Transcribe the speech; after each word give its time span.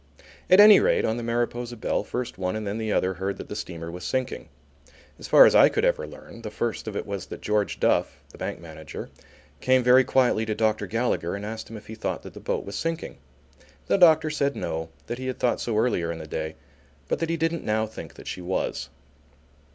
At 0.49 0.59
any 0.59 0.79
rate, 0.79 1.05
on 1.05 1.17
the 1.17 1.21
Mariposa 1.21 1.77
Belle 1.77 2.03
first 2.03 2.39
one 2.39 2.55
and 2.55 2.65
then 2.65 2.79
the 2.79 2.91
other 2.91 3.13
heard 3.13 3.37
that 3.37 3.49
the 3.49 3.55
steamer 3.55 3.91
was 3.91 4.03
sinking. 4.03 4.49
As 5.19 5.27
far 5.27 5.45
as 5.45 5.53
I 5.53 5.69
could 5.69 5.85
ever 5.85 6.07
learn 6.07 6.41
the 6.41 6.49
first 6.49 6.87
of 6.87 6.95
it 6.95 7.05
was 7.05 7.27
that 7.27 7.39
George 7.43 7.79
Duff, 7.79 8.19
the 8.31 8.37
bank 8.39 8.59
manager, 8.59 9.11
came 9.59 9.83
very 9.83 10.03
quietly 10.03 10.43
to 10.47 10.55
Dr. 10.55 10.87
Gallagher 10.87 11.35
and 11.35 11.45
asked 11.45 11.69
him 11.69 11.77
if 11.77 11.85
he 11.85 11.93
thought 11.93 12.23
that 12.23 12.33
the 12.33 12.39
boat 12.39 12.65
was 12.65 12.75
sinking. 12.75 13.17
The 13.85 13.99
doctor 13.99 14.31
said 14.31 14.55
no, 14.55 14.89
that 15.05 15.19
he 15.19 15.27
had 15.27 15.37
thought 15.37 15.61
so 15.61 15.77
earlier 15.77 16.11
in 16.11 16.17
the 16.17 16.25
day 16.25 16.55
but 17.07 17.19
that 17.19 17.29
he 17.29 17.37
didn't 17.37 17.63
now 17.63 17.85
think 17.85 18.15
that 18.15 18.25
she 18.27 18.41
was. 18.41 18.89